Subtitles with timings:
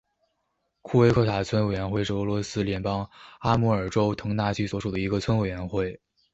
[0.81, 3.07] 库维克塔村委员会是俄罗斯联邦
[3.37, 6.01] 阿穆尔州腾达区所属的一个村委员会。